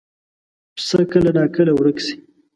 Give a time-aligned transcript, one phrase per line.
[0.75, 2.15] پسه کله ناکله ورک شي.